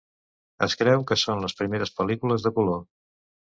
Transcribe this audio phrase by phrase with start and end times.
[0.67, 2.83] Es creu que són les primeres pel·lícules de color.